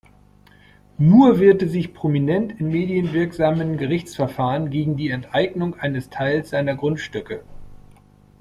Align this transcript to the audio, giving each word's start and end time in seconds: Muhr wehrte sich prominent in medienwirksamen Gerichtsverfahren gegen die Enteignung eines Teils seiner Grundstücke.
Muhr 0.97 1.39
wehrte 1.39 1.69
sich 1.69 1.93
prominent 1.93 2.59
in 2.59 2.69
medienwirksamen 2.69 3.77
Gerichtsverfahren 3.77 4.71
gegen 4.71 4.97
die 4.97 5.11
Enteignung 5.11 5.75
eines 5.75 6.09
Teils 6.09 6.49
seiner 6.49 6.73
Grundstücke. 6.75 7.43